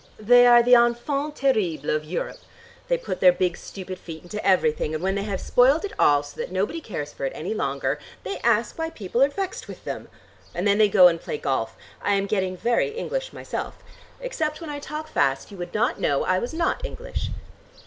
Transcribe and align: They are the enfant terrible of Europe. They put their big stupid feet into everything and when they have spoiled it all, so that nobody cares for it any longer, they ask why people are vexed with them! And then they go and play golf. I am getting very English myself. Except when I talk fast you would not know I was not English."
They 0.17 0.47
are 0.47 0.63
the 0.63 0.73
enfant 0.73 1.35
terrible 1.35 1.91
of 1.91 2.05
Europe. 2.05 2.39
They 2.87 2.97
put 2.97 3.19
their 3.19 3.31
big 3.31 3.55
stupid 3.55 3.99
feet 3.99 4.23
into 4.23 4.43
everything 4.43 4.95
and 4.95 5.03
when 5.03 5.13
they 5.13 5.21
have 5.25 5.39
spoiled 5.39 5.85
it 5.85 5.93
all, 5.99 6.23
so 6.23 6.41
that 6.41 6.51
nobody 6.51 6.81
cares 6.81 7.13
for 7.13 7.23
it 7.25 7.31
any 7.35 7.53
longer, 7.53 7.99
they 8.23 8.39
ask 8.39 8.79
why 8.79 8.89
people 8.89 9.21
are 9.21 9.29
vexed 9.29 9.67
with 9.67 9.83
them! 9.83 10.07
And 10.55 10.67
then 10.67 10.79
they 10.79 10.89
go 10.89 11.07
and 11.07 11.21
play 11.21 11.37
golf. 11.37 11.75
I 12.01 12.15
am 12.15 12.25
getting 12.25 12.57
very 12.57 12.89
English 12.89 13.31
myself. 13.31 13.75
Except 14.19 14.59
when 14.59 14.71
I 14.71 14.79
talk 14.79 15.07
fast 15.07 15.51
you 15.51 15.57
would 15.57 15.75
not 15.75 15.99
know 15.99 16.23
I 16.23 16.39
was 16.39 16.51
not 16.55 16.83
English." 16.83 17.29